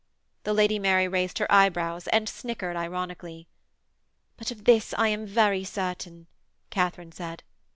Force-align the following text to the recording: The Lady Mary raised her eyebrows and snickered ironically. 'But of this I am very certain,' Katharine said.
The 0.45 0.53
Lady 0.55 0.79
Mary 0.79 1.07
raised 1.07 1.37
her 1.37 1.51
eyebrows 1.51 2.07
and 2.07 2.27
snickered 2.27 2.75
ironically. 2.75 3.47
'But 4.35 4.49
of 4.49 4.63
this 4.63 4.95
I 4.97 5.09
am 5.09 5.27
very 5.27 5.63
certain,' 5.63 6.25
Katharine 6.71 7.11
said. 7.11 7.43